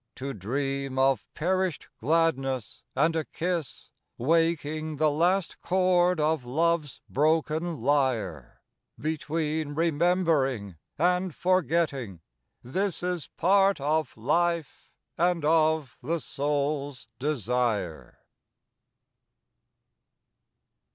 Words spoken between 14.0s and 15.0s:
life